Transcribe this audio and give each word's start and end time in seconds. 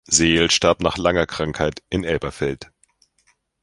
Seel 0.09 0.49
starb 0.49 0.81
nach 0.81 0.97
langer 0.97 1.27
Krankheit 1.27 1.83
in 1.91 2.03
Elberfeld. 2.03 2.71